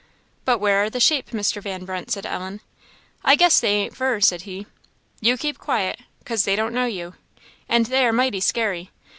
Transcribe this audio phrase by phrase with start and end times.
[0.45, 1.61] "But where are the sheep, Mr.
[1.61, 2.61] Van Brunt?" said Ellen.
[3.23, 4.65] "I guess they ain't fur," said he.
[5.19, 7.13] "You keep quiet, 'cause they don't know you;
[7.69, 8.89] and they are mighty scary.